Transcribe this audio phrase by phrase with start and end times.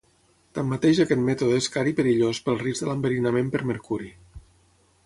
[0.59, 4.13] Tanmateix aquest mètode és car i perillós pel risc de l'enverinament per mercuri.